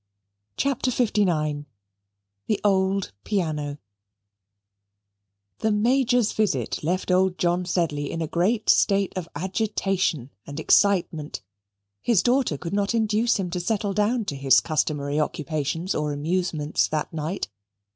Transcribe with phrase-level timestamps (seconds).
[0.57, 1.67] CHAPTER LIX
[2.47, 3.77] The Old Piano
[5.59, 11.43] The Major's visit left old John Sedley in a great state of agitation and excitement.
[12.01, 16.87] His daughter could not induce him to settle down to his customary occupations or amusements
[16.87, 17.49] that night.